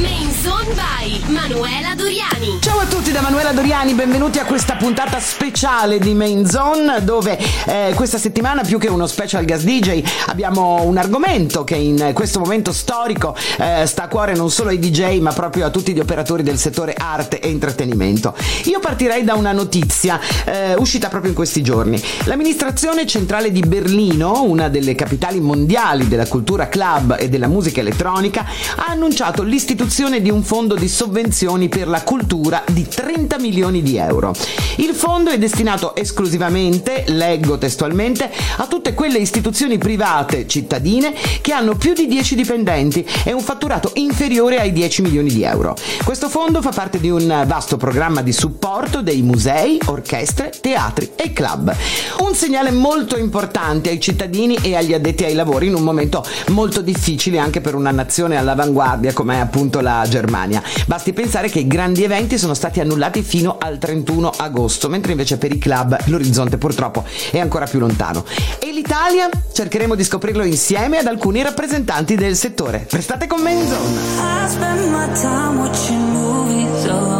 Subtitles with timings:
[0.00, 2.58] Main Zone by Manuela Doriani.
[2.60, 7.38] Ciao a tutti da Manuela Doriani, benvenuti a questa puntata speciale di Main Zone dove
[7.66, 12.38] eh, questa settimana più che uno special gas DJ abbiamo un argomento che in questo
[12.38, 16.00] momento storico eh, sta a cuore non solo ai DJ ma proprio a tutti gli
[16.00, 18.34] operatori del settore arte e intrattenimento.
[18.64, 22.02] Io partirei da una notizia eh, uscita proprio in questi giorni.
[22.24, 28.46] L'amministrazione centrale di Berlino, una delle capitali mondiali della cultura club e della musica elettronica,
[28.76, 33.82] ha annunciato l'istituzione l'istituzione di un fondo di sovvenzioni per la cultura di 30 milioni
[33.82, 34.32] di euro.
[34.76, 41.74] Il fondo è destinato esclusivamente, leggo testualmente, a tutte quelle istituzioni private cittadine che hanno
[41.74, 45.74] più di 10 dipendenti e un fatturato inferiore ai 10 milioni di euro.
[46.04, 51.32] Questo fondo fa parte di un vasto programma di supporto dei musei, orchestre, teatri e
[51.32, 51.74] club.
[52.20, 56.80] Un segnale molto importante ai cittadini e agli addetti ai lavori in un momento molto
[56.80, 60.62] difficile anche per una nazione all'avanguardia come è appunto la Germania.
[60.86, 65.36] Basti pensare che i grandi eventi sono stati annullati fino al 31 agosto, mentre invece
[65.38, 68.24] per i club l'orizzonte purtroppo è ancora più lontano.
[68.58, 69.28] E l'Italia?
[69.52, 72.86] Cercheremo di scoprirlo insieme ad alcuni rappresentanti del settore.
[72.90, 73.66] Restate con me in
[76.50, 77.19] I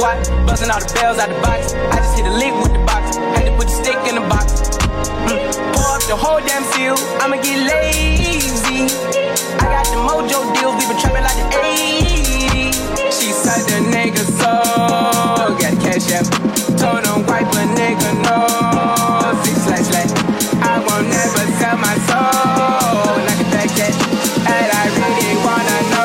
[0.00, 0.16] SWAT.
[0.48, 1.74] All the bells out the box.
[1.76, 3.20] I just hit a lick with the box.
[3.36, 4.72] Had to put the stick in the box.
[5.28, 5.44] Mm.
[5.76, 6.96] Pour up the whole damn field.
[7.20, 8.88] I'ma get lazy.
[9.60, 10.72] I got the mojo deal.
[10.72, 12.80] We been trapping like the 80s.
[13.12, 14.56] She said the nigga so.
[15.60, 16.24] Got cash app.
[16.80, 18.40] Told him wipe a nigga no.
[19.44, 20.12] Six slash slash.
[20.64, 23.20] I won't never sell my soul.
[23.20, 23.94] And I can back it.
[24.48, 25.99] And I really wanna know.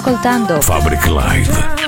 [0.00, 0.62] ascoltando.
[0.62, 1.79] Fabric Live.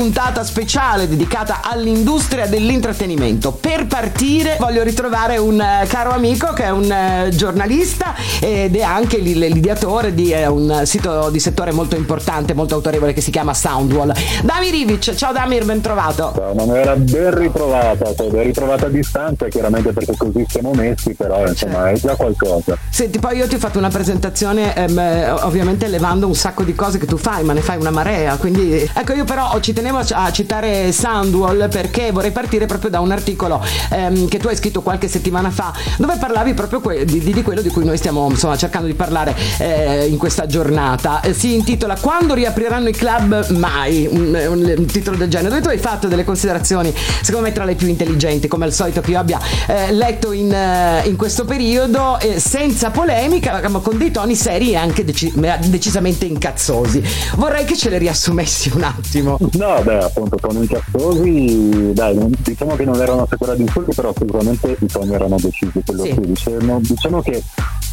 [0.00, 3.52] Puntata speciale dedicata all'industria dell'intrattenimento.
[3.52, 8.80] Per partire voglio ritrovare un eh, caro amico che è un eh, giornalista ed è
[8.80, 13.30] anche l'i- l'ideatore di eh, un sito di settore molto importante, molto autorevole che si
[13.30, 14.14] chiama Soundwall.
[14.42, 16.32] Damir Rivic, ciao Damir, ben trovato.
[16.34, 21.46] Ciao Manuela, ben ritrovata, cioè, ben ritrovata a distanza, chiaramente perché così siamo messi, però
[21.46, 22.74] insomma è già qualcosa.
[22.88, 26.74] Senti, poi io ti ho fatto una presentazione, ehm, eh, ovviamente elevando un sacco di
[26.74, 28.36] cose che tu fai, ma ne fai una marea.
[28.36, 33.10] Quindi, ecco, io però ci tenevo a, citare Soundwall perché vorrei partire proprio da un
[33.10, 37.42] articolo ehm, che tu hai scritto qualche settimana fa, dove parlavi proprio que- di, di-
[37.42, 41.20] quello di cui noi stiamo insomma cercando di parlare eh, in questa giornata.
[41.22, 44.06] Eh, si intitola Quando riapriranno i club mai?
[44.10, 45.48] Un, un- un titolo del genere.
[45.50, 46.92] Dove tu hai fatto delle considerazioni,
[47.22, 50.52] secondo me, tra le più intelligenti, come al solito che io abbia eh, letto in,
[50.52, 55.32] eh, in questo periodo, senza polemica, ma con dei toni seri e anche deci-
[55.66, 57.02] decisamente incazzosi.
[57.36, 59.38] Vorrei che ce le riassumessi un attimo.
[59.52, 64.12] No, beh, appunto, toni incazzosi, dai, non- diciamo che non erano sequela di insulti, però
[64.16, 66.12] sicuramente i toni erano decisi, quello Sì.
[66.12, 66.20] sì.
[66.20, 67.42] Diciamo, diciamo che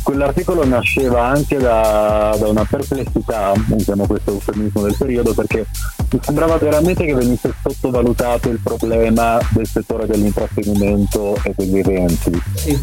[0.03, 5.65] quell'articolo nasceva anche da, da una perplessità, usiamo questo eufemismo del periodo, perché
[6.12, 12.32] mi sembrava veramente che venisse sottovalutato il problema del settore dell'intrattenimento e degli eventi.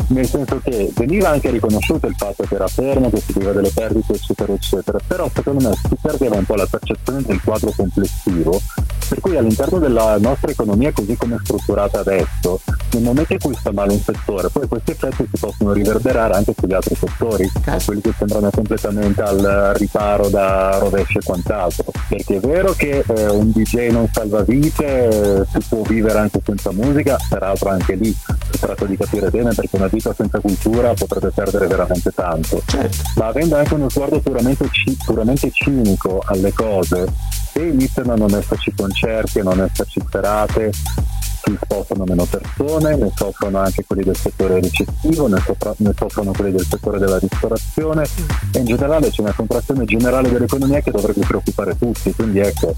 [0.08, 4.12] Nel senso che veniva anche riconosciuto il fatto che era fermo, che subiva delle perdite,
[4.14, 8.60] eccetera, eccetera, però secondo me si perdeva un po' la percezione del quadro complessivo,
[9.08, 12.60] per cui all'interno della nostra economia così come è strutturata adesso,
[12.92, 16.54] nel momento in cui sta male un settore, poi questi effetti si possono riverberare anche
[16.56, 17.50] sugli altri settori,
[17.84, 21.84] quelli che sembrano completamente al riparo da rovesce e quant'altro.
[22.08, 26.40] Perché è vero che eh, un DJ non salva vite, eh, si può vivere anche
[26.44, 30.94] senza musica, peraltro anche lì si tratta di capire bene perché una vita senza cultura
[30.94, 32.62] potrebbe perdere veramente tanto.
[33.16, 34.68] Ma avendo anche uno sguardo puramente,
[35.04, 40.72] puramente cinico alle cose, se iniziano a non esserci concerti, a non esserci serate,
[41.44, 46.32] si spostano meno persone, ne soffrono anche quelli del settore ricettivo, ne, soffra- ne soffrono
[46.32, 48.06] quelli del settore della ristorazione
[48.52, 52.12] e in generale c'è una contrazione generale dell'economia che dovrebbe preoccupare tutti.
[52.14, 52.74] Quindi ecco,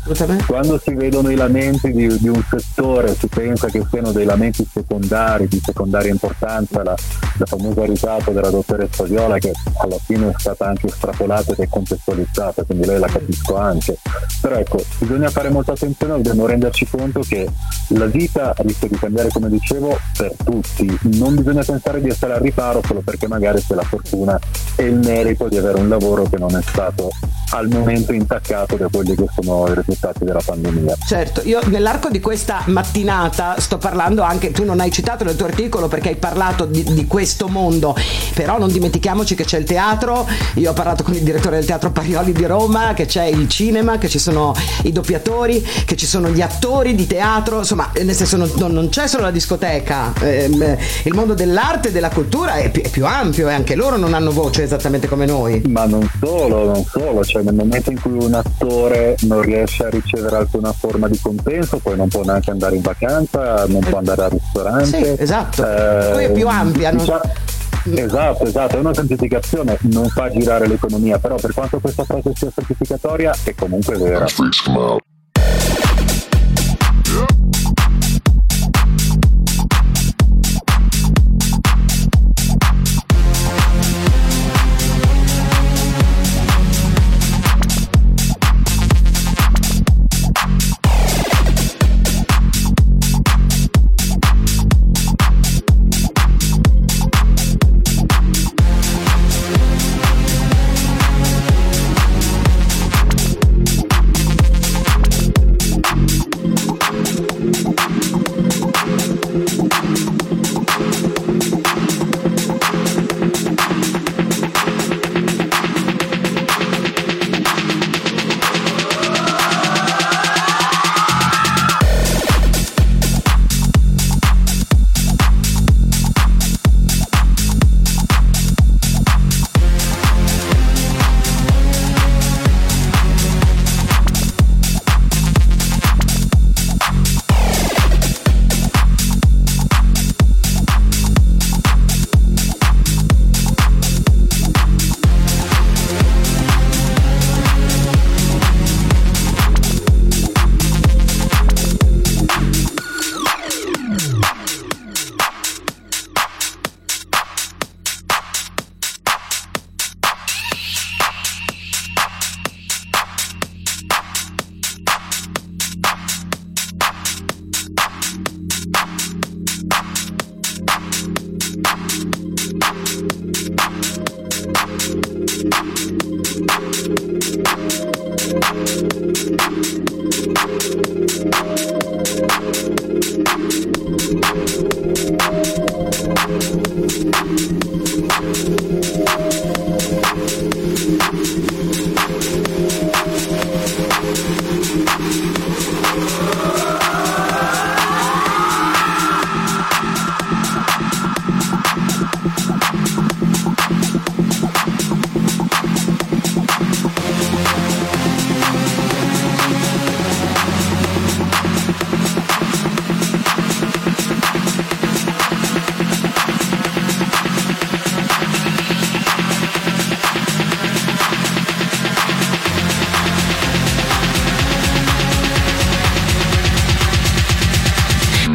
[0.46, 4.66] quando si vedono i lamenti di, di un settore si pensa che siano dei lamenti
[4.70, 6.94] secondari, di secondaria importanza, la,
[7.38, 11.68] la famosa risata della dottoressa Viola che alla fine è stata anche estrapolata ed è
[11.68, 13.96] contestualizzata, quindi lei la capisco anche.
[14.40, 17.48] Però ecco, bisogna fare molta attenzione, dobbiamo renderci conto che
[17.88, 22.40] la vita rischia di cambiare come dicevo per tutti, non bisogna pensare di essere al
[22.40, 24.38] riparo solo perché magari c'è la fortuna
[24.76, 27.10] e il merito di avere un lavoro che non è stato
[27.50, 30.96] al momento intaccato da quelli che sono i risultati della pandemia.
[31.06, 35.46] Certo, io nell'arco di questa mattinata sto parlando anche, tu non hai citato nel tuo
[35.46, 37.94] articolo perché hai parlato di, di questo mondo,
[38.34, 41.90] però non dimentichiamoci che c'è il teatro, io ho parlato con il direttore del teatro
[41.90, 46.28] Parioli di Roma, che c'è il cinema, che ci sono i doppiatori, che ci sono
[46.28, 50.76] gli attori di teatro, insomma, nel senso non, non- non c'è solo la discoteca, ehm,
[51.04, 54.14] il mondo dell'arte e della cultura è più, è più ampio e anche loro non
[54.14, 55.62] hanno voce esattamente come noi.
[55.68, 59.88] Ma non solo, non solo, cioè nel momento in cui un attore non riesce a
[59.90, 64.22] ricevere alcuna forma di compenso, poi non può neanche andare in vacanza, non può andare
[64.24, 64.84] al ristorante.
[65.16, 65.62] Sì, esatto.
[65.66, 66.98] Eh, Poi è più ampia, no?
[66.98, 67.20] diciamo-
[67.88, 72.50] Esatto, esatto, è una semplificazione, non fa girare l'economia, però per quanto questa frase sia
[72.52, 74.26] semplificatoria è comunque vera.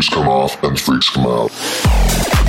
[0.01, 2.40] Shoes come off and freaks come out.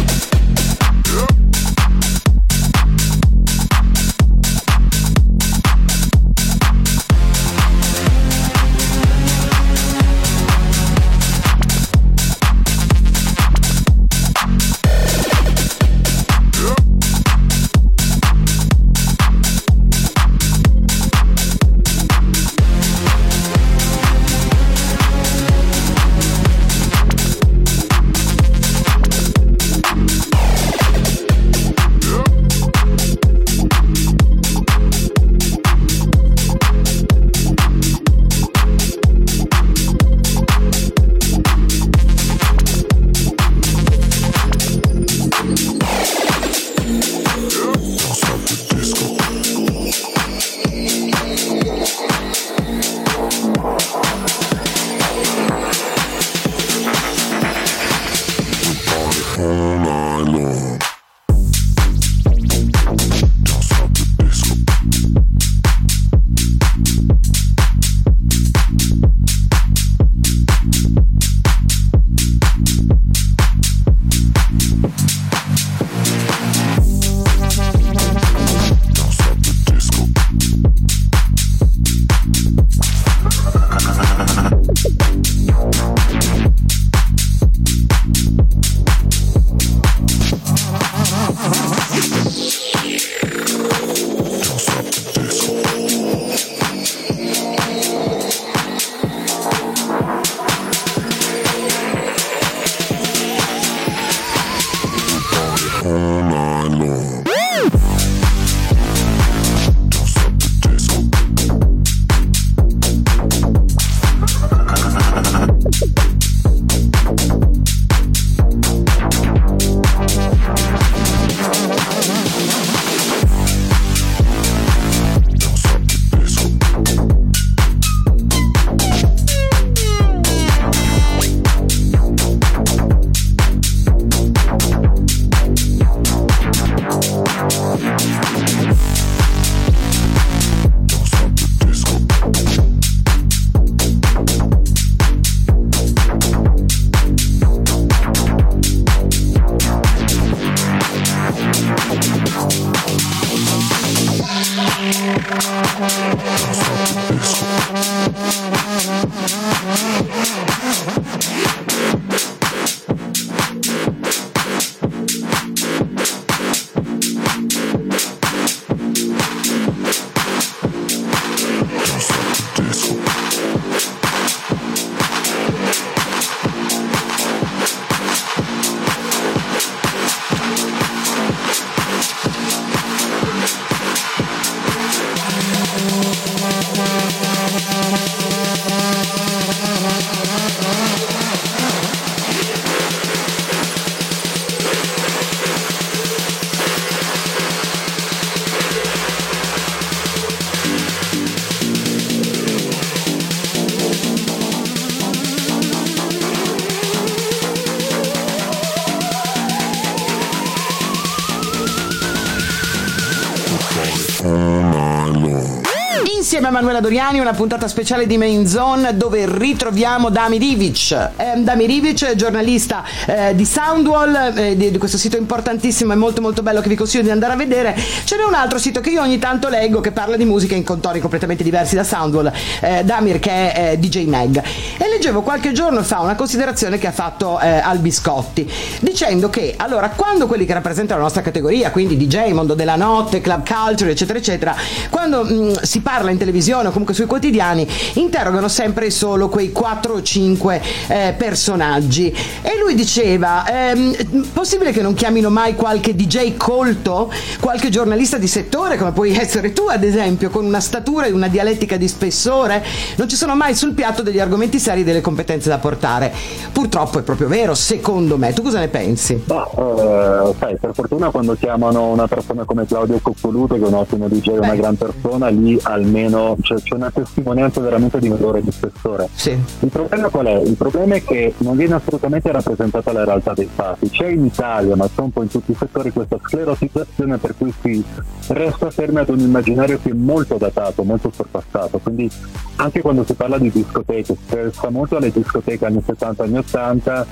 [216.72, 221.10] Manuela Doriani una puntata speciale di Main Zone dove ritroviamo Dami Rivic.
[221.16, 225.96] Eh, Dami Rivic, è giornalista eh, di Soundwall, eh, di, di questo sito importantissimo e
[225.96, 227.76] molto molto bello che vi consiglio di andare a vedere.
[228.04, 230.64] Ce n'è un altro sito che io ogni tanto leggo che parla di musica in
[230.64, 232.32] contori completamente diversi da Soundwall,
[232.62, 234.42] eh, Damir che è eh, DJ Mag.
[234.78, 239.56] E leggevo qualche giorno fa una considerazione che ha fatto eh, al Biscotti, dicendo che
[239.58, 243.90] allora quando quelli che rappresentano la nostra categoria, quindi DJ, mondo della notte, club culture,
[243.90, 244.56] eccetera, eccetera,
[244.88, 249.52] quando mh, si parla in televisione televisione o comunque sui quotidiani interrogano sempre solo quei
[249.52, 252.14] 4 o 5 eh, personaggi.
[252.42, 258.26] E lui diceva, ehm, possibile che non chiamino mai qualche DJ colto, qualche giornalista di
[258.26, 262.64] settore, come puoi essere tu ad esempio, con una statura e una dialettica di spessore?
[262.96, 266.12] Non ci sono mai sul piatto degli argomenti seri e delle competenze da portare.
[266.52, 268.32] Purtroppo è proprio vero, secondo me.
[268.32, 269.22] Tu cosa ne pensi?
[269.26, 273.74] Ma, eh, sai, per fortuna quando chiamano una persona come Claudio Coccoluto, che è un
[273.74, 274.56] ottimo DJ, una Beh.
[274.56, 279.08] gran persona, lì almeno c'è, c'è una testimonianza veramente di valore di spessore.
[279.14, 279.30] Sì.
[279.30, 280.40] Il problema qual è?
[280.40, 283.88] Il problema è che non viene assolutamente rappresentata la realtà dei fatti.
[283.88, 287.52] C'è in Italia, ma c'è un po' in tutti i settori, questa sclerotizzazione per cui
[287.60, 287.82] si
[288.28, 291.78] resta fermi ad un immaginario che è molto datato, molto sorpassato.
[291.78, 292.10] Quindi
[292.56, 297.06] anche quando si parla di discoteche, si pensa molto alle discoteche anni 70, anni 80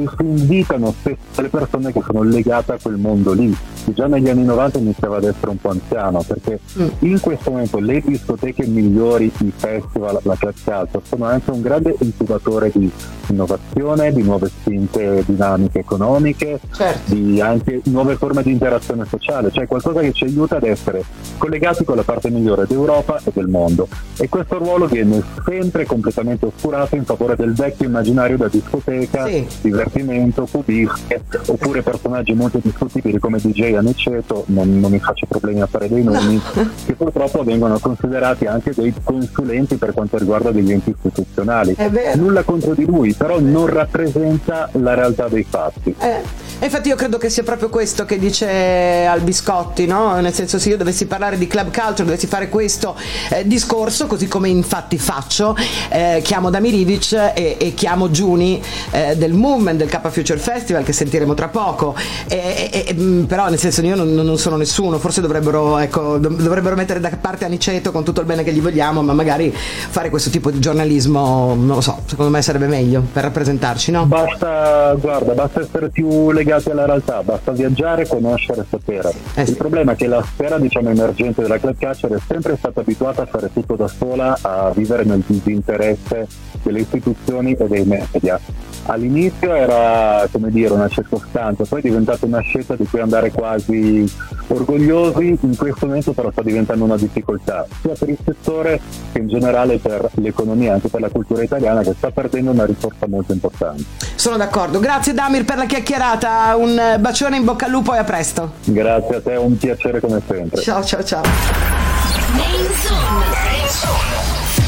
[0.00, 3.54] e si invitano spesso le persone che sono legate a quel mondo lì.
[3.84, 6.58] Che Già negli anni 90 iniziava ad essere un po' anziano, perché
[7.00, 11.94] in questo momento le discoteche migliori, i festival, la class culture, sono anche un grande
[12.00, 12.90] incubatore di
[13.28, 17.14] innovazione, di nuove spinte dinamiche economiche, Certo.
[17.14, 21.04] di anche nuove forme di interazione sociale, cioè qualcosa che ci aiuta ad essere
[21.38, 23.88] collegati con la parte migliore d'Europa e del mondo.
[24.18, 29.46] E questo ruolo viene sempre completamente oscurato in favore del vecchio immaginario da discoteca, Sì.
[29.86, 35.66] Divertimento, pubische, oppure personaggi molto discutibili come DJ Aniceto, non, non mi faccio problemi a
[35.66, 36.40] fare dei nomi,
[36.84, 41.76] che purtroppo vengono considerati anche dei consulenti per quanto riguarda degli enti istituzionali.
[42.14, 45.94] Nulla contro di lui, però non rappresenta la realtà dei fatti.
[45.98, 50.20] Eh, infatti io credo che sia proprio questo che dice al Biscotti, no?
[50.20, 52.96] Nel senso se io dovessi parlare di club culture, dovessi fare questo
[53.30, 55.56] eh, discorso, così come infatti faccio,
[55.90, 60.84] eh, chiamo Dami Rivic e, e chiamo Giuni eh, del Movement, del K Future Festival
[60.84, 61.94] che sentiremo tra poco.
[62.28, 66.18] E- e- e- mm, però nel senso io non, non sono nessuno, forse dovrebbero, ecco,
[66.18, 69.52] dov- dovrebbero mettere da parte Aniceto con tutto il bene che gli vogliamo, ma magari
[69.52, 74.06] fare questo tipo di giornalismo, non lo so, secondo me sarebbe meglio per rappresentarci, no?
[74.06, 79.12] Basta, guarda, basta essere più legati alla realtà, basta viaggiare, conoscere, sapere.
[79.34, 79.52] Eh sì.
[79.52, 83.22] Il problema è che la sfera diciamo, emergente della club culture è sempre stata abituata
[83.22, 86.26] a fare tutto da sola, a vivere nel disinteresse
[86.62, 88.38] delle istituzioni e dei media.
[88.86, 94.10] All'inizio era come dire una circostanza, poi è diventata una scelta di cui andare quasi
[94.48, 98.80] orgogliosi, in questo momento però sta diventando una difficoltà, sia per il settore
[99.12, 103.06] che in generale per l'economia, anche per la cultura italiana che sta perdendo una risorsa
[103.08, 103.84] molto importante.
[104.14, 104.78] Sono d'accordo.
[104.80, 106.54] Grazie Damir per la chiacchierata.
[106.56, 108.52] Un bacione in bocca al lupo e a presto.
[108.64, 110.62] Grazie a te, un piacere come sempre.
[110.62, 111.22] Ciao ciao ciao.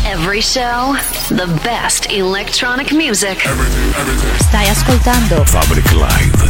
[0.09, 0.21] Main Zone.
[0.21, 0.97] Every show,
[1.29, 3.44] the best electronic music.
[3.47, 4.47] Everything, everything.
[4.49, 6.49] Stai ascoltando Fabric Live.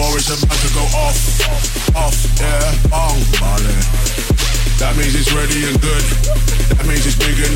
[0.00, 0.16] More.
[0.16, 1.18] It's about to go off.
[1.96, 2.88] Off, yeah.
[2.88, 3.84] Bong, ballin'.
[4.80, 6.49] That means it's ready and good.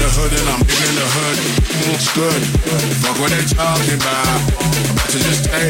[0.04, 1.38] The hood and I'm big in the hood.
[1.94, 2.42] It's good.
[3.00, 4.40] Fuck what they talking about.
[5.08, 5.64] To just take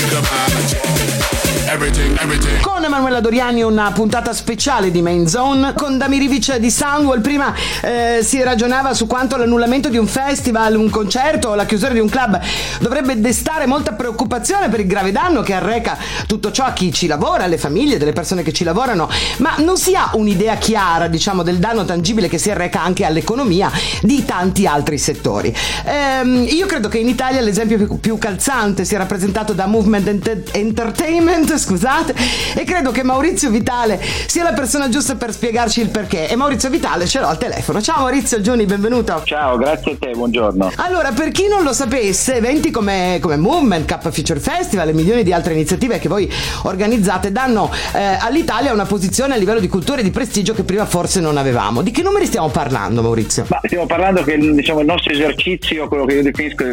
[1.75, 2.61] everything, everything.
[2.61, 7.20] Con Emanuela Doriani una puntata speciale di Main Zone con Damirivic di Soundwall.
[7.20, 11.92] Prima eh, si ragionava su quanto l'annullamento di un festival, un concerto o la chiusura
[11.92, 12.38] di un club
[12.81, 17.07] dovrebbe destare molta preoccupazione per il grave danno che arreca tutto ciò a chi ci
[17.07, 21.42] lavora, alle famiglie delle persone che ci lavorano, ma non si ha un'idea chiara, diciamo,
[21.42, 23.70] del danno tangibile che si arreca anche all'economia
[24.01, 25.55] di tanti altri settori.
[25.85, 30.51] Ehm, io credo che in Italia l'esempio più, più calzante sia rappresentato da Movement Ent-
[30.53, 32.15] Entertainment, scusate,
[32.55, 36.29] e credo che Maurizio Vitale sia la persona giusta per spiegarci il perché.
[36.29, 37.81] E Maurizio Vitale ce l'ho al telefono.
[37.81, 39.23] Ciao Maurizio Giuni, benvenuto.
[39.25, 40.73] Ciao, grazie a te, buongiorno.
[40.77, 45.23] Allora, per chi non lo sapesse, eventi come, come Movement, K Future Festival e milioni
[45.23, 46.31] di altre iniziative che voi
[46.63, 50.87] organizzate danno eh, all'Italia una posizione a livello di cultura e di prestigio che prima
[50.87, 51.83] forse non avevamo.
[51.83, 53.47] Di che numeri stiamo parlando, Maurizio?
[53.49, 56.64] Ma stiamo parlando che diciamo, il nostro esercizio, quello che io definisco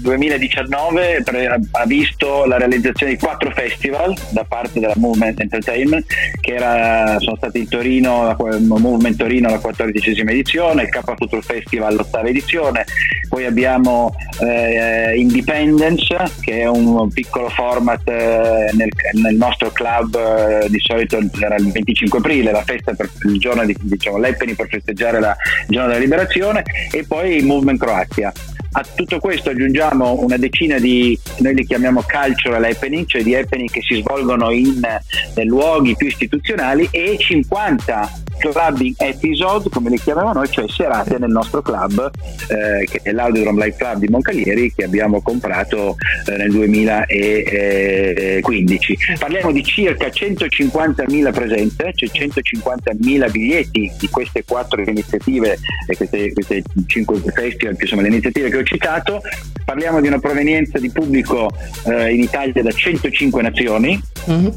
[0.00, 6.06] 2019, pre- ha visto la realizzazione di quattro festival da parte della Movement Entertainment,
[6.40, 11.42] che era- sono stati in Torino, la, Movement Torino la quattordicesima edizione, il K Future
[11.42, 12.84] Festival l'ottava edizione,
[13.28, 20.68] poi abbiamo eh, Independence, che è un piccolo format eh, nel, nel nostro club, eh,
[20.70, 24.68] di solito era il 25 aprile, la festa per il giorno di diciamo, l'Happening per
[24.68, 25.36] festeggiare la,
[25.68, 28.32] il giorno della liberazione, e poi Movement Croazia.
[28.72, 33.70] A tutto questo aggiungiamo una decina di, noi li chiamiamo cultural happening, cioè di happening
[33.70, 40.32] che si svolgono in eh, luoghi più istituzionali e 50 clubbing episode, come li chiamiamo
[40.32, 42.10] noi, cioè serate nel nostro club,
[42.48, 48.98] eh, che è l'Audiodrome Live Club di Moncalieri, che abbiamo comprato eh, nel 2015.
[49.18, 55.58] Parliamo di circa 150.000 presenze, cioè 150.000 biglietti di queste quattro iniziative
[55.96, 59.20] queste, queste cinque festival, più insomma le iniziative che ho citato.
[59.64, 61.50] Parliamo di una provenienza di pubblico
[61.84, 64.00] eh, in Italia da 105 nazioni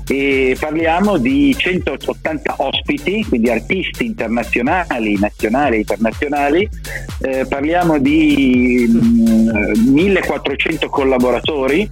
[0.08, 6.70] e parliamo di 180 ospiti, quindi artisti internazionali, nazionali e internazionali,
[7.24, 11.88] Eh, parliamo di mm, 1400 collaboratori.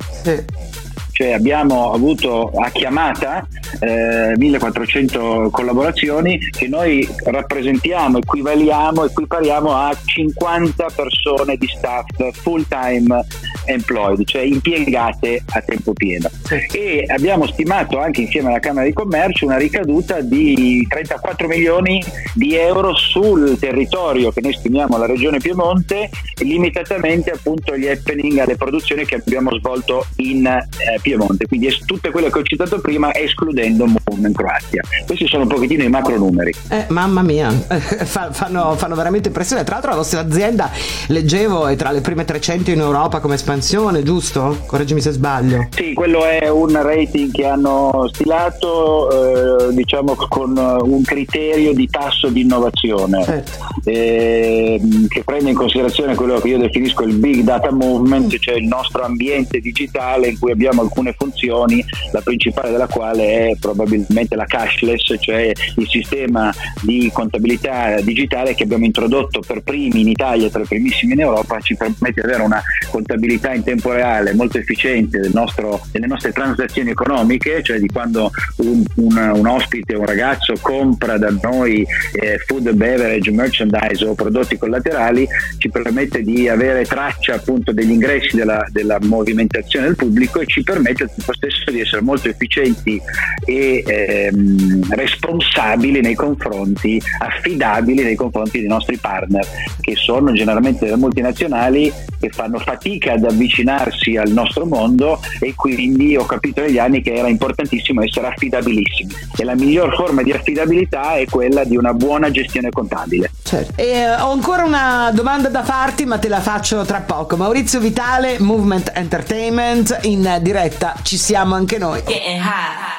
[1.20, 3.46] Cioè abbiamo avuto a chiamata
[3.82, 13.26] eh, 1400 collaborazioni che noi rappresentiamo, equivaliamo, equipariamo a 50 persone di staff full time
[13.70, 16.30] employed, cioè impiegate a tempo pieno.
[16.72, 22.04] E abbiamo stimato anche insieme alla Camera di Commercio una ricaduta di 34 milioni
[22.34, 28.56] di euro sul territorio che noi stimiamo la regione Piemonte, limitatamente appunto agli happening, alle
[28.56, 31.48] produzioni che abbiamo svolto in eh, Piemonte.
[31.48, 34.82] Quindi è tutto quello che ho citato prima, escludendo Movement Croazia.
[35.06, 36.54] Questi sono un pochettino i macro numeri.
[36.70, 39.64] Eh, mamma mia, Fa- fanno, fanno veramente impressione.
[39.64, 40.72] Tra l'altro la vostra azienda,
[41.08, 43.59] leggevo, è tra le prime 300 in Europa come espansione,
[44.04, 44.64] giusto?
[44.66, 45.68] Correggimi se sbaglio.
[45.72, 52.30] Sì, quello è un rating che hanno stilato, eh, diciamo, con un criterio di tasso
[52.30, 53.44] di innovazione
[53.86, 58.66] eh, che prende in considerazione quello che io definisco il big data movement, cioè il
[58.66, 64.46] nostro ambiente digitale in cui abbiamo alcune funzioni, la principale della quale è probabilmente la
[64.46, 70.62] cashless, cioè il sistema di contabilità digitale che abbiamo introdotto per primi in Italia, tra
[70.62, 75.20] i primissimi in Europa, ci permette di avere una contabilità in tempo reale molto efficiente
[75.20, 80.54] del nostro- delle nostre transazioni economiche, cioè di quando un, un- un ospite, un ragazzo
[80.62, 87.36] compra da noi eh, food, beverage, merchandise o prodotti collaterali, ci permette di avere traccia
[87.36, 91.82] appunto degli ingressi della, della movimentazione del pubblico e ci permette al tempo stesso di
[91.82, 93.00] essere molto efficienti
[93.46, 99.46] e ehm, responsabili nei confronti, affidabili nei confronti dei nostri partner,
[99.82, 106.26] che sono generalmente multinazionali che fanno fatica ad avvicinarsi al nostro mondo e quindi ho
[106.26, 111.26] capito negli anni che era importantissimo essere affidabilissimi e la miglior forma di affidabilità è
[111.26, 113.32] quella di una buona gestione contabile.
[113.44, 113.74] Certo.
[113.76, 117.36] E eh, ho ancora una domanda da farti, ma te la faccio tra poco.
[117.36, 122.02] Maurizio Vitale, Movement Entertainment, in diretta ci siamo anche noi.
[122.06, 122.99] Getting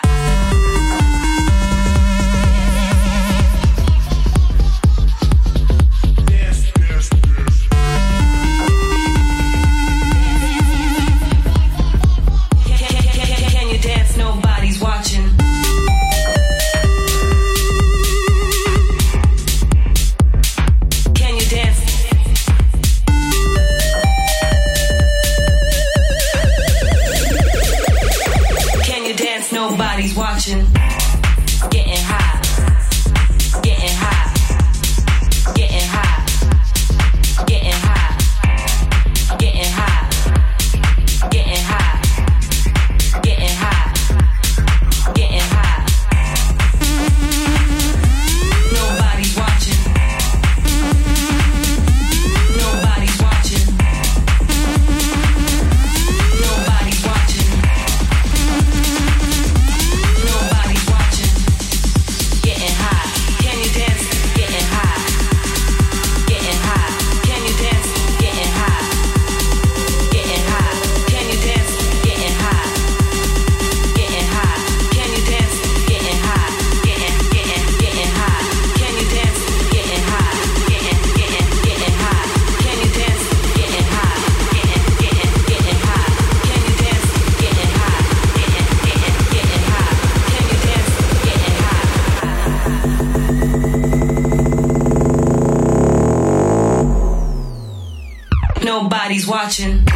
[99.50, 99.89] watching.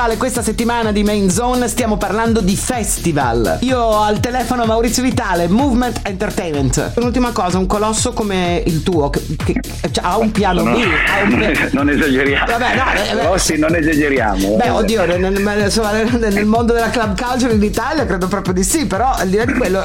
[0.00, 3.58] Speciale questa settimana di Main Zone, stiamo parlando di festival.
[3.60, 6.92] Io ho al telefono Maurizio Vitale, Movement Entertainment.
[6.94, 10.76] Un'ultima cosa, un colosso come il tuo, che, che- cioè, ha un piano No, B,
[10.78, 11.68] ha un piano...
[11.72, 12.46] non esageriamo.
[12.46, 13.26] Vabbè, no, eh, beh.
[13.26, 14.56] Oh, sì, non esageriamo.
[14.56, 18.64] Beh, oddio, nel, nel- nel- nel mondo della club culture in Italia credo proprio di
[18.64, 19.82] sì, però al di là di quello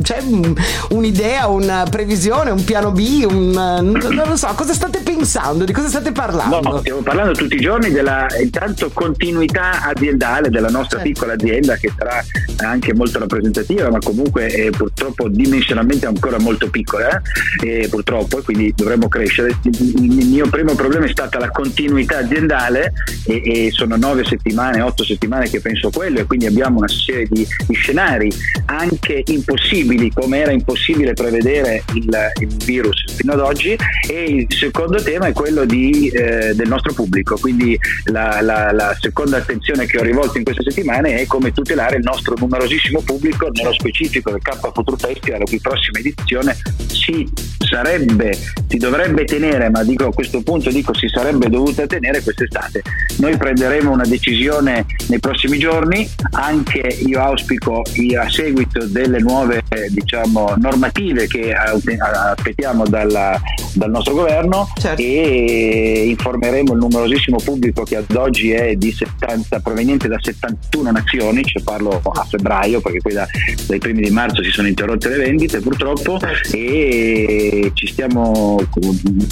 [0.00, 0.54] c'è un-
[0.90, 5.88] un'idea, una previsione, un piano B, un, non lo so, cosa state pensando, di cosa
[5.88, 6.60] state parlando?
[6.60, 11.12] No, stiamo parlando tutti i giorni della intanto continuità aziendale della nostra Certo.
[11.12, 12.24] piccola azienda che sarà
[12.66, 17.20] anche molto rappresentativa, ma comunque è purtroppo dimensionalmente ancora molto piccola,
[17.62, 19.56] eh, e purtroppo, e quindi dovremmo crescere.
[19.62, 22.92] Il il mio primo problema è stata la continuità aziendale
[23.26, 26.88] e, e sono nove settimane, otto settimane che penso a quello e quindi abbiamo una
[26.88, 28.30] serie di, di scenari
[28.66, 32.08] anche impossibili, come era impossibile prevedere il,
[32.40, 33.76] il virus fino ad oggi.
[34.08, 38.96] E il secondo tema è quello di, eh, del nostro pubblico, quindi la, la- la
[38.98, 43.48] seconda attenzione che ho rivolto in queste settimane è come tutelare il nostro numerosissimo pubblico,
[43.52, 47.28] nello specifico del K Future Festival, la cui prossima edizione si
[47.58, 48.36] sarebbe,
[48.68, 52.82] si dovrebbe tenere, ma dico a questo punto dico si sarebbe dovuta tenere quest'estate.
[53.18, 57.82] Noi prenderemo una decisione nei prossimi giorni, anche io auspico
[58.18, 63.40] a seguito delle nuove diciamo, normative che aspettiamo dalla-
[63.74, 64.88] dal nostro governo Certo.
[64.96, 71.44] E informeremo il numerosissimo pubblico che ad oggi è di 70, proveniente da 71 nazioni,
[71.44, 73.26] cioè parlo a febbraio perché poi da-
[73.66, 76.18] dai primi di marzo si sono interrotte le vendite purtroppo
[76.52, 78.58] e ci stiamo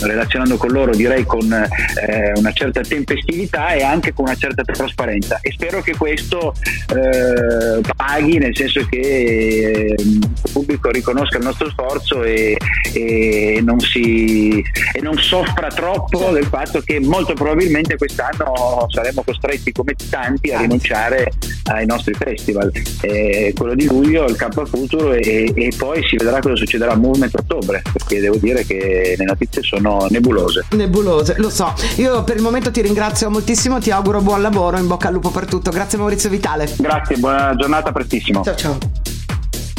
[0.00, 5.38] relazionando con loro direi con eh, una certa tempestività e anche con una certa trasparenza.
[5.40, 6.54] E spero che questo
[6.94, 12.56] eh, paghi nel senso che eh, il pubblico riconosca il nostro sforzo e,
[12.92, 15.16] e non si e non
[15.49, 21.30] soffra troppo del fatto che molto probabilmente quest'anno saremo costretti come tanti a rinunciare
[21.64, 22.70] ai nostri festival
[23.01, 26.96] Eh, quello di luglio il Campo Futuro e, e poi si vedrà cosa succederà a
[26.96, 31.72] Movement ottobre perché devo dire che le notizie sono nebulose Nebulose, lo so.
[31.96, 35.30] Io per il momento ti ringrazio moltissimo, ti auguro buon lavoro, in bocca al lupo
[35.30, 35.70] per tutto.
[35.70, 36.68] Grazie Maurizio Vitale.
[36.76, 38.97] grazie buona giornata prestissimo Ciao ciao.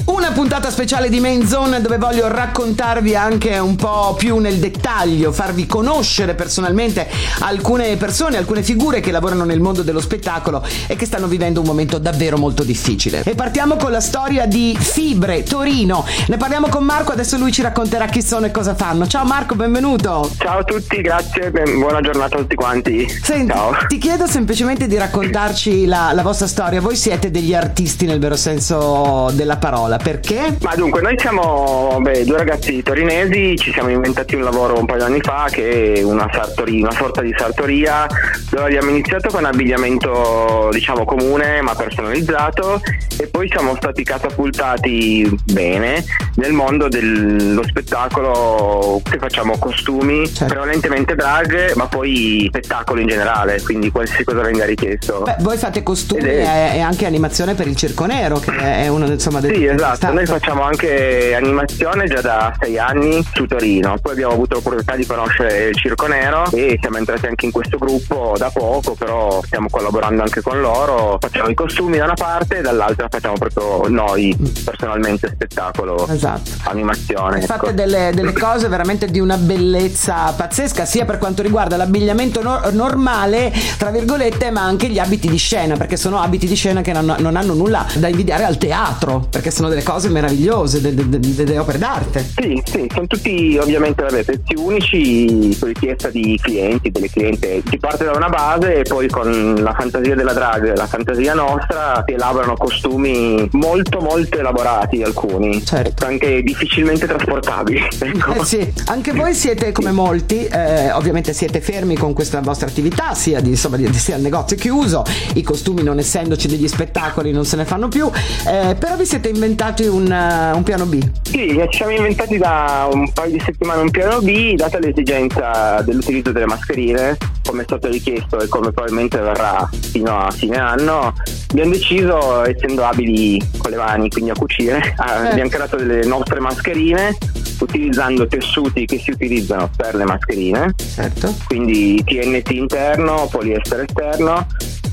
[0.10, 5.32] Una puntata speciale di Main Zone dove voglio raccontarvi anche un po' più nel dettaglio,
[5.32, 7.08] farvi conoscere personalmente
[7.42, 11.68] alcune persone, alcune figure che lavorano nel mondo dello spettacolo e che stanno vivendo un
[11.68, 13.22] momento davvero molto difficile.
[13.24, 16.04] E partiamo con la storia di Fibre Torino.
[16.26, 19.06] Ne parliamo con Marco, adesso lui ci racconterà chi sono e cosa fanno.
[19.06, 20.28] Ciao Marco, benvenuto.
[20.40, 23.08] Ciao a tutti, grazie, buona giornata a tutti quanti.
[23.08, 23.74] Senti, Ciao.
[23.88, 26.82] ti chiedo semplicemente di raccontarci la, la vostra storia.
[26.82, 30.58] Voi siete degli artisti nel vero senso della parola, perché?
[30.62, 35.00] Ma dunque, noi siamo beh, due ragazzi torinesi, ci siamo inventati un lavoro un paio
[35.06, 38.06] di anni fa che è una, sartoria, una sorta di sartoria
[38.50, 42.82] dove abbiamo iniziato con abbigliamento diciamo comune ma personalizzato
[43.18, 46.04] e poi siamo stati catapultati bene
[46.36, 50.46] nel mondo dello spettacolo che facciamo costumi, Certo.
[50.46, 55.22] prevalentemente drag ma poi spettacolo in generale, quindi qualsiasi cosa venga richiesto.
[55.24, 58.88] Beh, voi fate costumi e, è- e anche animazione per il Circo Nero, che è
[58.88, 60.14] uno insomma del Sì, esatto, stato.
[60.14, 65.06] noi facciamo anche animazione già da sei anni su Torino, poi abbiamo avuto l'opportunità di
[65.06, 69.68] conoscere il Circo Nero e siamo entrati anche in questo gruppo da poco, però stiamo
[69.70, 74.36] collaborando anche con loro, facciamo i costumi da una parte e dall'altra facciamo proprio noi
[74.64, 76.52] personalmente spettacolo, Esatto.
[76.64, 77.38] animazione.
[77.38, 77.46] ecco.
[77.46, 82.62] Fate delle, delle cose veramente di una bellezza pazzesca, sia per quanto riguarda l'abbigliamento no-
[82.72, 86.94] normale, tra virgolette, ma anche gli abiti di scena, perché sono abiti di scena che
[86.94, 90.94] non, non hanno nulla da invidiare al teatro, perché sono delle delle cose meravigliose, de-
[90.94, 92.26] de- de- delle opere d'arte.
[92.36, 97.62] Sì, sì, sono tutti ovviamente vabbè, pezzi unici su richiesta di clienti, delle cliente.
[97.70, 102.04] Si parte da una base e poi con la fantasia della drag, la fantasia nostra,
[102.06, 105.64] si elaborano costumi molto molto elaborati alcuni,
[106.06, 107.80] anche difficilmente trasportabili.
[108.00, 108.34] ecco.
[108.34, 113.14] Eh sì, anche voi siete come molti, eh, ovviamente siete fermi con questa vostra attività,
[113.14, 115.04] sia, di, insomma, di- sia il negozio chiuso,
[115.36, 118.10] i costumi non essendoci degli spettacoli non se ne fanno più,
[118.48, 121.00] eh, però vi siete inventati un, eh, un piano B.
[121.24, 126.32] Sì, ci siamo inventati da un paio di settimane un piano B, data l'esigenza dell'utilizzo
[126.32, 131.14] delle mascherine, come è stato richiesto e come probabilmente verrà fino a fine anno,
[131.52, 136.40] abbiamo deciso, essendo abili con le mani, quindi a cucire, eh, abbiamo creato delle nostre
[136.40, 137.18] mascherine
[137.60, 141.36] utilizzando tessuti che si utilizzano per le mascherine, Certo.
[141.46, 144.46] quindi TNT interno, poliestere esterno.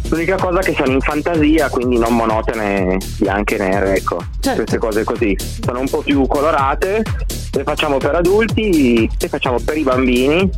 [0.09, 4.18] L'unica cosa che sono in fantasia, quindi non monotone bianche e nere, ecco.
[4.40, 4.62] Certo.
[4.62, 5.36] Queste cose così.
[5.64, 7.02] Sono un po' più colorate,
[7.52, 10.50] le facciamo per adulti, le facciamo per i bambini.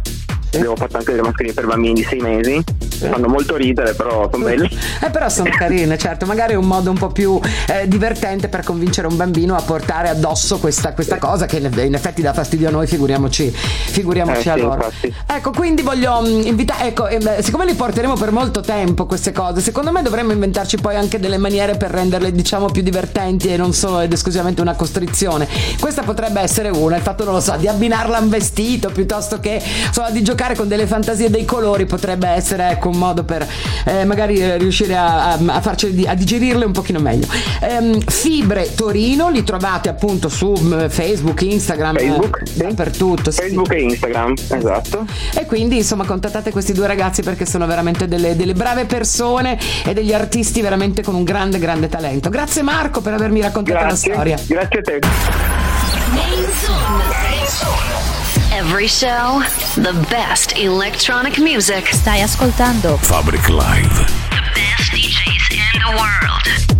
[0.55, 2.65] Abbiamo fatto anche delle mascherine per bambini di 6 mesi.
[2.99, 4.69] Fanno molto ridere, però sono belle.
[5.05, 7.39] Eh, però sono carine, certo, magari è un modo un po' più
[7.69, 12.23] eh, divertente per convincere un bambino a portare addosso questa, questa cosa che in effetti
[12.23, 14.75] dà fastidio a noi, figuriamoci, figuriamoci Eh, a sì, loro.
[14.75, 15.15] infatti.
[15.27, 19.93] Ecco, quindi voglio invitare, ecco, eh, siccome li porteremo per molto tempo queste cose, secondo
[19.93, 24.01] me dovremmo inventarci poi anche delle maniere per renderle diciamo più divertenti e non solo
[24.01, 25.47] ed esclusivamente una costrizione.
[25.79, 29.39] Questa potrebbe essere una, il fatto non lo so, di abbinarla a un vestito piuttosto
[29.39, 33.47] che insomma di giocare con delle fantasie dei colori potrebbe essere ecco un modo per
[33.85, 35.77] eh, magari eh, riuscire a, a, a
[36.07, 37.27] a digerirle un pochino meglio.
[37.61, 40.55] Ehm, Fibre Torino li trovate appunto su
[40.89, 42.59] Facebook, Instagram, eh, Facebook, sì.
[42.59, 43.31] dappertutto.
[43.31, 43.41] sì.
[43.41, 45.07] Facebook e Instagram, esatto.
[45.35, 49.93] E quindi insomma contattate questi due ragazzi perché sono veramente delle, delle brave persone e
[49.93, 52.31] degli artisti veramente con un grande grande talento.
[52.31, 54.09] Grazie Marco per avermi raccontato Grazie.
[54.09, 54.37] la storia.
[54.47, 54.99] Grazie a te.
[58.59, 59.41] Every show,
[59.77, 61.85] the best electronic music.
[61.93, 63.97] Stai ascoltando Fabric Live.
[64.31, 66.78] The best DJs in the world.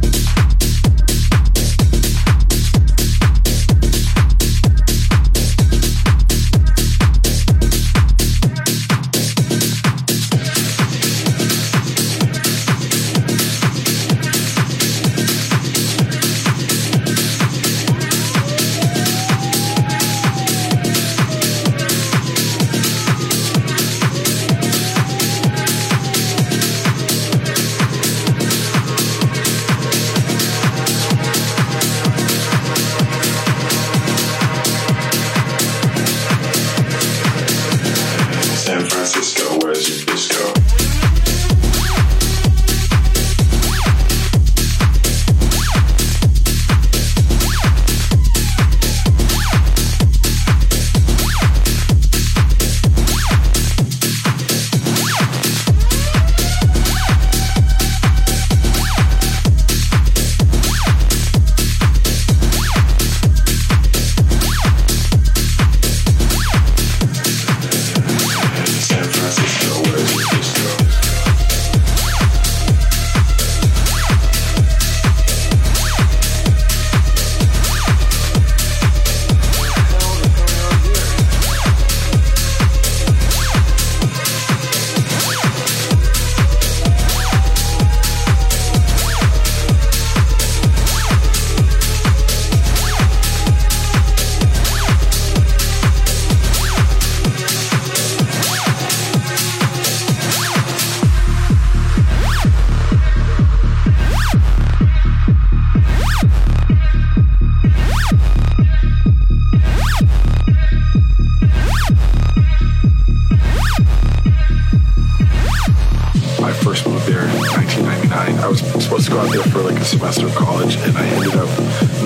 [119.99, 121.51] Semester of college, and I ended up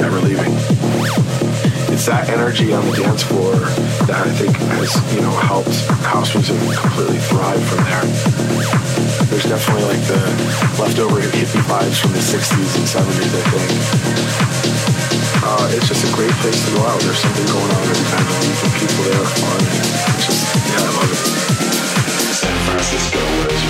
[0.01, 0.49] never leaving.
[1.93, 3.53] It's that energy on the dance floor
[4.09, 8.01] that I think has, you know, helped house music completely thrive from there.
[9.29, 10.25] There's definitely like the
[10.81, 13.69] leftover hippie vibes from the 60s and 70s, I think.
[15.45, 16.97] Uh, it's just a great place to go out.
[17.05, 19.61] There's something going on every time you leave, people there fun.
[20.17, 21.21] It's just, yeah, I love it.
[22.41, 23.62] San Francisco, where's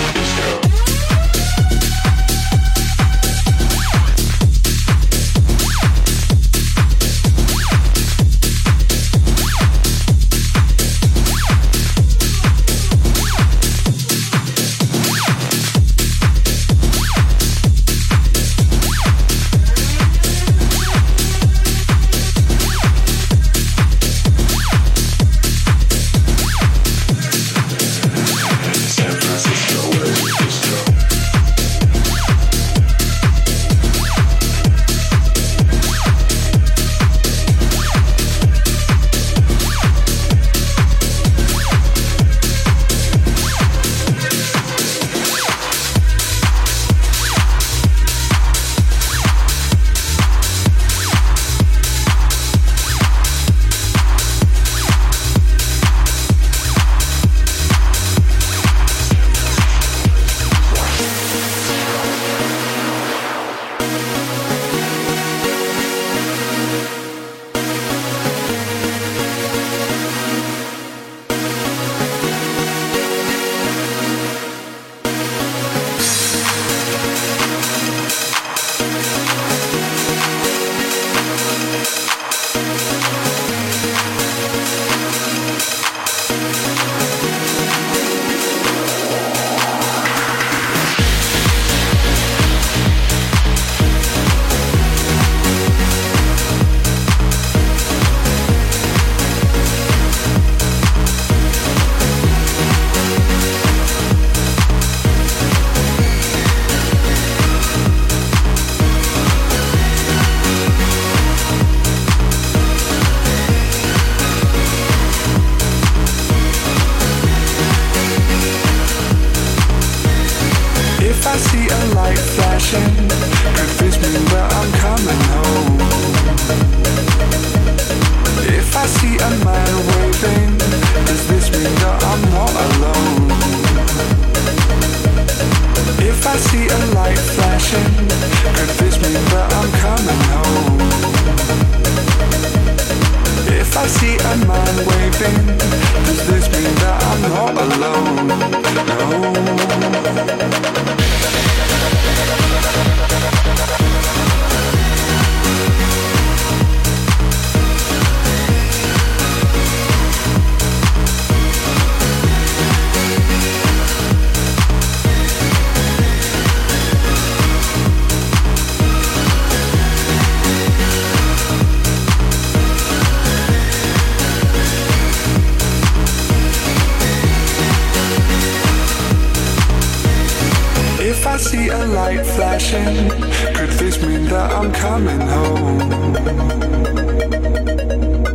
[183.55, 185.81] could this mean that I'm coming home?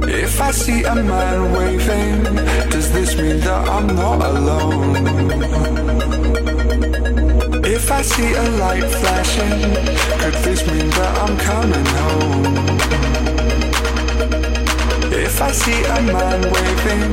[0.08, 2.22] If I see a man waving,
[2.70, 4.96] does this mean that I'm not alone?
[7.64, 9.60] If I see a light flashing,
[10.20, 12.68] could this mean that I'm coming home?
[15.12, 17.12] If I see a man waving,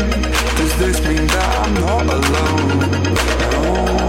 [0.57, 4.04] does this mean that I'm not alone?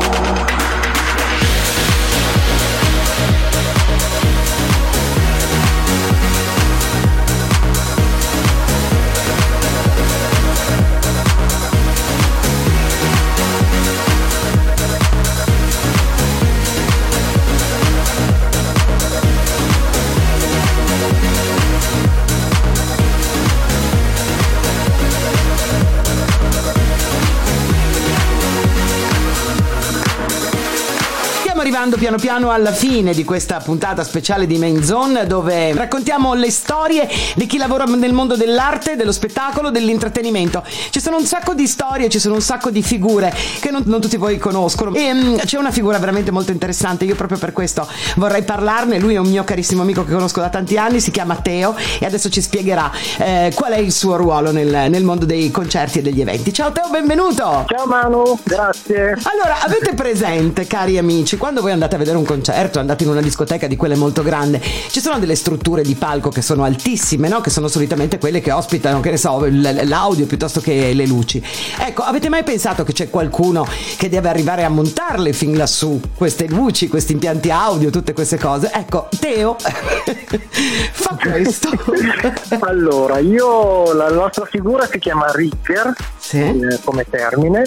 [31.87, 36.51] Arrivando piano piano alla fine di questa puntata speciale di Main Zone dove raccontiamo le
[36.51, 40.65] storie di chi lavora nel mondo dell'arte, dello spettacolo, dell'intrattenimento.
[40.91, 44.01] Ci sono un sacco di storie, ci sono un sacco di figure che non, non
[44.01, 47.87] tutti voi conoscono e mm, c'è una figura veramente molto interessante, io proprio per questo
[48.17, 51.37] vorrei parlarne, lui è un mio carissimo amico che conosco da tanti anni, si chiama
[51.37, 55.51] Teo e adesso ci spiegherà eh, qual è il suo ruolo nel, nel mondo dei
[55.53, 56.53] concerti e degli eventi.
[56.53, 57.65] Ciao Teo, benvenuto!
[57.69, 59.17] Ciao Manu, grazie.
[59.23, 63.21] Allora, avete presente, cari amici, quando voi andate a vedere un concerto, andate in una
[63.21, 64.61] discoteca di quelle molto grande,
[64.91, 67.41] ci sono delle strutture di palco che sono altissime, no?
[67.41, 71.43] Che sono solitamente quelle che ospitano, che ne so, l'audio piuttosto che le luci.
[71.79, 73.67] Ecco, avete mai pensato che c'è qualcuno
[73.97, 78.71] che deve arrivare a montarle fin lassù, queste luci, questi impianti audio, tutte queste cose?
[78.73, 79.57] Ecco, Teo
[80.93, 81.71] fa questo.
[82.61, 85.93] allora, io la nostra figura si chiama Rigger
[86.33, 87.65] eh, come termine.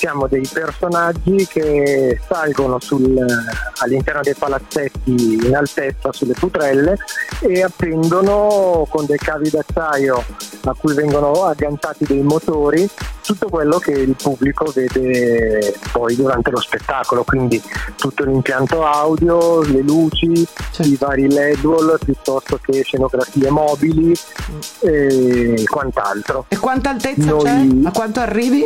[0.00, 3.22] Siamo dei personaggi che salgono sul-
[3.82, 6.96] all'interno dei palazzetti in altezza sulle putrelle
[7.40, 10.24] e appendono con dei cavi d'acciaio
[10.64, 12.88] a cui vengono agganciati dei motori
[13.22, 17.62] tutto quello che il pubblico vede poi durante lo spettacolo, quindi
[17.96, 20.46] tutto l'impianto audio, le luci,
[20.78, 24.12] i vari LED wall piuttosto che scenografie mobili
[24.80, 26.46] e quant'altro.
[26.48, 27.88] E quanta altezza Noi- c'è?
[27.88, 28.64] A quanto arrivi?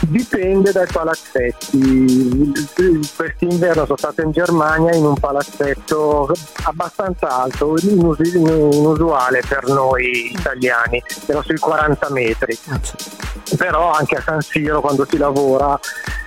[0.00, 2.52] Dipende dai palazzetti.
[3.16, 6.32] Quest'inverno sono stato in Germania in un palazzetto
[6.64, 12.58] abbastanza alto, inus- inusuale per noi italiani, era sui 40 metri.
[13.56, 15.78] Però anche a San Siro quando si lavora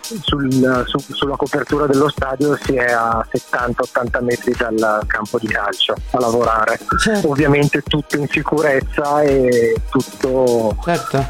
[0.01, 5.95] sul- su- sulla copertura dello stadio si è a 70-80 metri dal campo di calcio
[6.11, 6.79] a lavorare.
[7.23, 11.25] Ovviamente tutto in sicurezza e tutto Certo.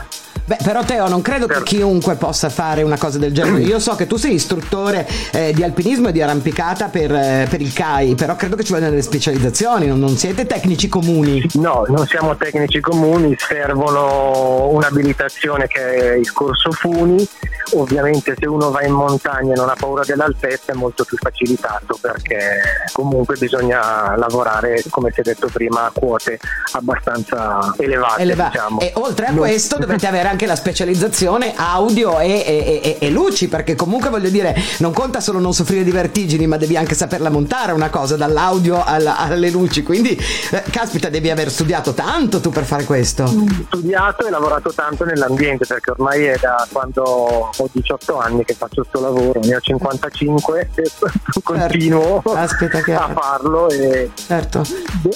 [0.47, 3.61] Beh, però Teo, non credo che chiunque possa fare una cosa del genere.
[3.63, 7.61] Io so che tu sei istruttore eh, di alpinismo e di arrampicata per, eh, per
[7.61, 11.43] il CAI, però credo che ci vogliano delle specializzazioni, non, non siete tecnici comuni.
[11.53, 17.27] No, non siamo tecnici comuni, servono un'abilitazione che è il corso Funi.
[17.73, 21.97] Ovviamente se uno va in montagna e non ha paura dell'altezza è molto più facilitato
[21.99, 26.37] perché comunque bisogna lavorare, come si è detto prima, a quote
[26.73, 28.21] abbastanza elevate.
[28.21, 28.79] Eleva- diciamo.
[28.81, 33.09] E oltre a Non- questo dovete avere anche la specializzazione audio e, e- e- e
[33.09, 36.95] luci, perché comunque voglio dire, non conta solo non soffrire di vertigini, ma devi anche
[36.95, 39.83] saperla montare una cosa, dall'audio alla- alle luci.
[39.83, 40.09] Quindi,
[40.51, 43.25] eh, caspita, devi aver studiato tanto tu per fare questo.
[43.67, 48.81] studiato e lavorato tanto nell'ambiente perché ormai è da quando ho 18 anni che faccio
[48.83, 50.83] questo lavoro, ne ho 55 e
[51.43, 54.63] continuo Aspetta a farlo e Certo.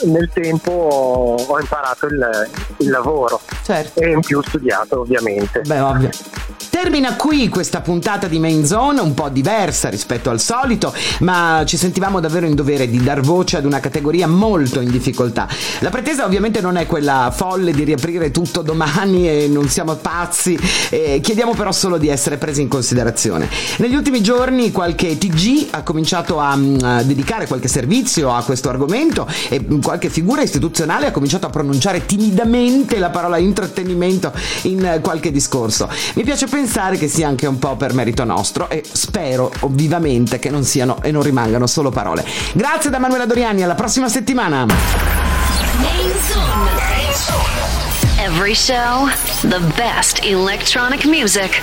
[0.05, 2.47] nel tempo ho, ho imparato il,
[2.77, 3.99] il lavoro Certo.
[3.99, 5.61] e in più studiato ovviamente.
[5.61, 6.09] Beh, ovvio.
[6.81, 11.75] Termina qui questa puntata di Main Zone, un po' diversa rispetto al solito, ma ci
[11.75, 15.45] sentivamo davvero in dovere di dar voce ad una categoria molto in difficoltà.
[15.79, 20.57] La pretesa ovviamente non è quella folle di riaprire tutto domani e non siamo pazzi,
[20.89, 23.49] eh, chiediamo però solo di essere presi in considerazione.
[23.79, 28.69] Negli ultimi giorni qualche TG ha cominciato a, mm, a dedicare qualche servizio a questo
[28.69, 35.29] argomento e qualche figura istituzionale ha cominciato a pronunciare timidamente la parola intrattenimento in qualche
[35.29, 35.89] discorso.
[36.13, 36.67] Mi piace pensare
[36.97, 41.11] che sia anche un po' per merito nostro e spero vivamente che non siano e
[41.11, 42.23] non rimangano solo parole.
[42.53, 44.65] Grazie da Manuela Doriani, alla prossima settimana.
[48.19, 49.07] Every show,
[49.41, 51.61] the best electronic music.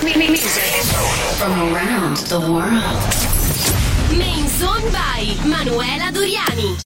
[1.37, 2.83] From around the world.
[4.17, 6.75] Main Zone by Manuela Doriani.